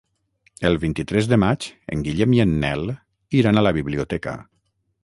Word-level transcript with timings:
El 0.69 0.77
vint-i-tres 0.85 1.29
de 1.33 1.39
maig 1.43 1.67
en 1.97 2.01
Guillem 2.09 2.35
i 2.39 2.43
en 2.47 2.57
Nel 2.65 2.91
iran 3.43 3.61
a 3.63 3.67
la 3.71 3.79
biblioteca. 3.81 4.37